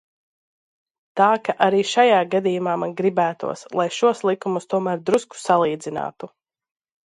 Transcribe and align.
Tā 1.19 1.27
ka 1.47 1.53
arī 1.65 1.81
šajā 1.89 2.21
gadījumā 2.31 2.73
man 2.85 2.97
gribētos, 3.03 3.65
lai 3.81 3.87
šos 3.99 4.25
likumus 4.33 4.69
tomēr 4.75 5.07
drusku 5.13 5.41
salīdzinātu. 5.45 6.35